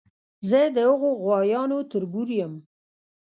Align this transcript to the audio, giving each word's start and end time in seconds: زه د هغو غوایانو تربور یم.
زه 0.49 0.59
د 0.75 0.77
هغو 0.89 1.09
غوایانو 1.21 1.77
تربور 1.91 2.27
یم. 2.39 2.53